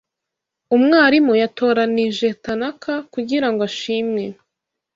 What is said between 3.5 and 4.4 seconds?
ashimwe.